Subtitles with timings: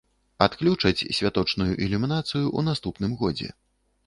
[0.45, 3.49] Адключаць святочную ілюмінацыю ў наступным годзе.